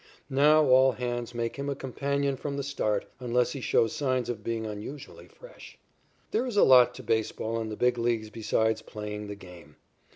[0.31, 4.43] Now all hands make him a companion from the start, unless he shows signs of
[4.43, 5.77] being unusually fresh.
[6.31, 9.75] There is a lot to baseball in the Big Leagues besides playing the game.